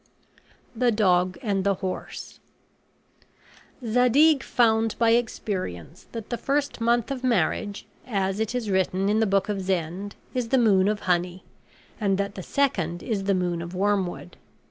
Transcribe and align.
THE 0.75 0.91
DOG 0.91 1.37
AND 1.43 1.63
THE 1.63 1.75
HORSE 1.75 2.39
Zadig 3.85 4.41
found 4.41 4.95
by 4.97 5.11
experience 5.11 6.07
that 6.11 6.31
the 6.31 6.39
first 6.39 6.81
month 6.81 7.11
of 7.11 7.23
marriage, 7.23 7.85
as 8.07 8.39
it 8.39 8.55
is 8.55 8.71
written 8.71 9.09
in 9.09 9.19
the 9.19 9.27
book 9.27 9.47
of 9.47 9.61
Zend, 9.61 10.15
is 10.33 10.49
the 10.49 10.57
moon 10.57 10.87
of 10.87 11.01
honey, 11.01 11.43
and 11.99 12.17
that 12.17 12.33
the 12.33 12.41
second 12.41 13.03
is 13.03 13.25
the 13.25 13.35
moon 13.35 13.61
of 13.61 13.75
wormwood. 13.75 14.37